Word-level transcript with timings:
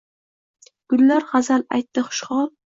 Gullar 0.95 1.29
g’azal 1.33 1.69
aytdi 1.79 2.07
xushhol 2.11 2.55